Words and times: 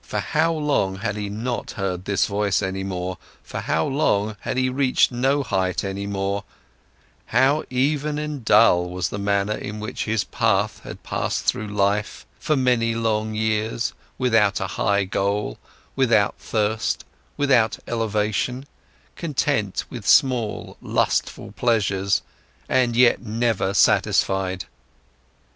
For 0.00 0.18
how 0.18 0.52
long 0.52 0.96
had 0.96 1.14
he 1.16 1.28
not 1.28 1.70
heard 1.78 2.04
this 2.04 2.26
voice 2.26 2.62
any 2.62 2.82
more, 2.82 3.16
for 3.44 3.60
how 3.60 3.86
long 3.86 4.36
had 4.40 4.56
he 4.56 4.68
reached 4.68 5.12
no 5.12 5.44
height 5.44 5.84
any 5.84 6.04
more, 6.04 6.42
how 7.26 7.62
even 7.70 8.18
and 8.18 8.44
dull 8.44 8.90
was 8.90 9.10
the 9.10 9.20
manner 9.20 9.52
in 9.56 9.78
which 9.78 10.04
his 10.04 10.24
path 10.24 10.80
had 10.82 11.04
passed 11.04 11.44
through 11.44 11.68
life, 11.68 12.26
for 12.40 12.56
many 12.56 12.96
long 12.96 13.36
years, 13.36 13.92
without 14.18 14.58
a 14.60 14.66
high 14.66 15.04
goal, 15.04 15.60
without 15.94 16.34
thirst, 16.40 17.04
without 17.36 17.78
elevation, 17.86 18.66
content 19.14 19.84
with 19.88 20.04
small 20.08 20.76
lustful 20.80 21.52
pleasures 21.52 22.22
and 22.68 22.96
yet 22.96 23.22
never 23.22 23.72
satisfied! 23.74 24.64